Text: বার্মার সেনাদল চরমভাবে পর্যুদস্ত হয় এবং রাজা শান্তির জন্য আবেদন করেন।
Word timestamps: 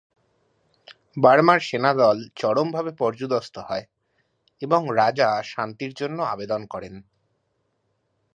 বার্মার 1.17 1.59
সেনাদল 1.59 2.17
চরমভাবে 2.35 2.91
পর্যুদস্ত 2.99 3.55
হয় 3.59 3.85
এবং 4.61 4.81
রাজা 4.95 5.29
শান্তির 5.43 5.91
জন্য 5.93 6.17
আবেদন 6.23 6.61
করেন। 6.65 6.95